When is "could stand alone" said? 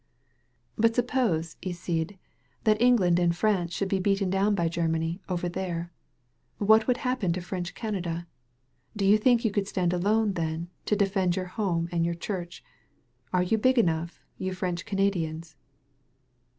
9.51-10.33